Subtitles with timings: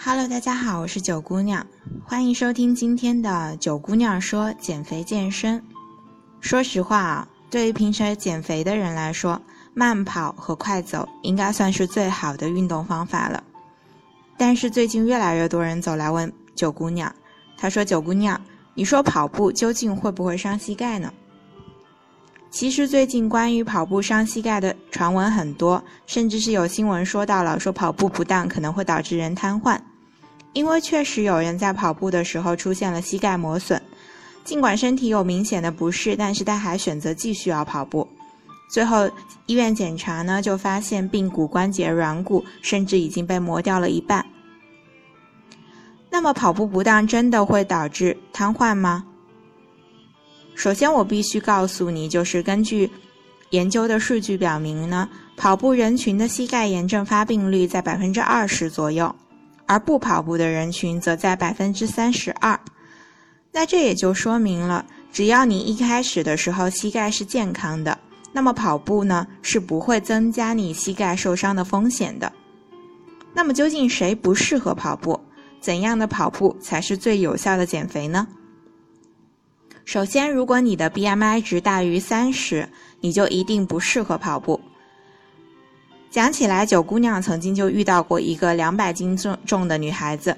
[0.00, 1.66] Hello，大家好，我是九姑娘，
[2.04, 5.60] 欢迎收听今天的九姑娘说减肥健身。
[6.40, 9.42] 说实话啊，对于平时减肥的人来说，
[9.74, 13.42] 慢跑和快走应该算是最好的运动方法了。
[14.36, 17.12] 但是最近越来越多人走来问九姑娘，
[17.56, 18.40] 她说：“九姑娘，
[18.74, 21.12] 你说跑步究竟会不会伤膝盖呢？”
[22.50, 29.78] 其实最近关于跑步伤膝盖的传闻很多，甚至是有新闻说到了，说跑步不当可能会导致人瘫痪。
[30.54, 33.80] 因为确实有人在跑步的时候出现了膝盖磨损，
[34.44, 38.08] 尽管身体有明显的不适，但是他还选择继续要跑步。
[38.70, 39.08] 最后
[39.46, 44.24] 医院检查呢，就发现髌骨关节软骨甚至已经被磨掉了一半。
[46.10, 49.04] 那么跑步不当真的会导致瘫痪吗？
[50.58, 52.90] 首先我必须告诉你，就是根据
[53.50, 59.14] 研究的数据表明呢，跑步人群的膝盖炎症发病率在百分之二十左右。
[59.66, 62.58] 而不跑步的人群则在百分之三十二，
[63.52, 67.96] 那这也就说明了，只要你一开始的时候膝盖是健康的，
[68.32, 72.32] 那么跑步呢是不会增加你膝盖受伤的风险的。
[73.32, 75.20] 那么究竟谁不适合跑步？
[75.60, 78.26] 怎样的跑步才是最有效的减肥呢？
[79.88, 82.68] 首先，如果你的 BMI 值大于三十，
[83.00, 84.60] 你就一定不适合跑步。
[86.10, 90.36] 讲起来，九姑娘曾经就遇到过一个两百斤重重的女孩子，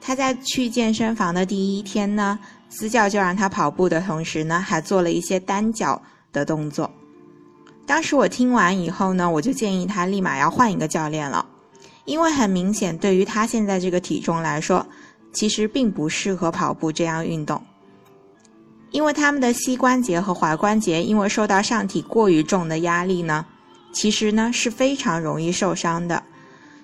[0.00, 2.38] 她在去健身房的第一天呢，
[2.70, 6.00] 私教就让她跑步的同时呢，还做了一些单脚
[6.32, 6.90] 的动作。
[7.84, 11.44] 当时我听完以后呢，我就建议她立马要换一个教练了，
[12.06, 14.86] 因为很明显，对于她现在这个体重来说，
[15.30, 17.62] 其实并不适合跑步这样运动，
[18.90, 23.44] 因为他们的膝关节和踝关节因为受到上体过于重的压力呢。
[23.90, 26.22] 其实呢是非常容易受伤的，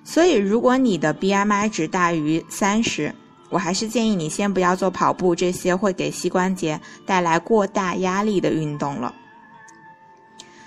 [0.04, 3.14] 所以如果你的 BMI 值大于三十，
[3.50, 9.14] 我还是建议你先不要做跑步这些会给膝关节带来过大压力的运动了。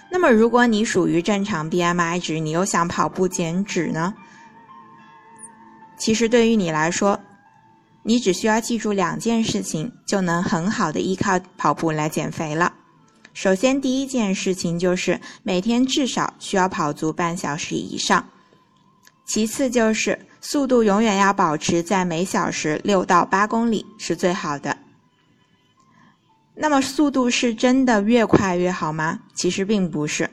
[0.09, 4.13] 那么如果你属于正常 BMI 值，你又想跑步减脂呢？
[5.97, 7.19] 其实对于你来说，
[8.07, 12.73] 你只需要记住两件事情，就能很好的依靠跑步来减肥了。
[13.33, 18.25] 首先，第一件事情就是每天至少需要跑足半小时以上。
[19.25, 24.77] 其次就是速度永远要保持在每小时六到八公里是最好的。
[26.55, 29.19] 那么速度是真的越快越好吗？
[29.35, 30.29] 其实并不是。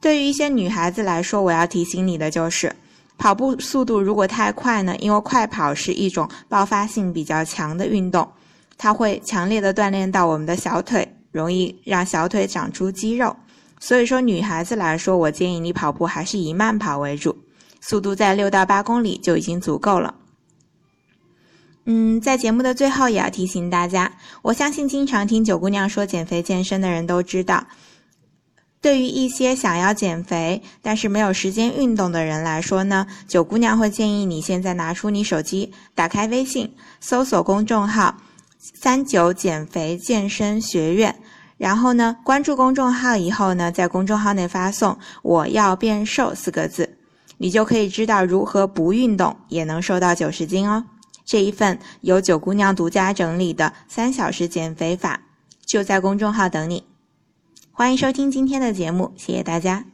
[0.00, 2.74] 对于一些女孩子来说，我要提醒你的就是，
[3.18, 8.30] 跑步速度如果太快呢，因为快跑是一种爆发性比较强的运动，
[8.76, 11.16] 它会强烈的锻炼到我们的小腿。
[11.32, 13.34] 容易让小腿长出肌肉，
[13.80, 17.34] 所以说女孩子来说，我建议你跑步还是以慢跑为主，
[17.80, 20.14] 速度在六到八公里就已经足够了。
[21.86, 24.12] 嗯，在节目的最后也要提醒大家，
[24.42, 27.66] 我相信经常听九姑娘说减肥健身的人都知道，
[28.82, 38.14] 对于一些想要减肥但是没有时间运动的人来说呢，九姑娘会建议你现在拿出你手机，打开微信，搜索公众号。
[38.80, 41.16] 三九减肥健身学院，
[41.58, 46.96] 然后呢，关注公众号以后呢，在公众号内发送“我要变瘦”四个字，
[47.38, 50.84] 你就可以知道如何不运动也能瘦到九十斤哦。
[51.24, 55.20] 这一份由九姑娘独家整理的三小时减肥法，
[55.66, 56.91] 就在公众号等你。
[57.74, 59.91] 欢迎收听今天的节目，谢谢大家。